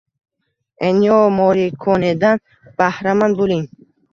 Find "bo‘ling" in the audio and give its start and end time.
3.45-3.65